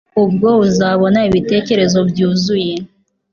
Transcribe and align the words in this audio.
Ubwo 0.23 0.49
uzabona 0.67 1.19
ibitekerezo 1.29 1.99
byuzuye 2.09 2.73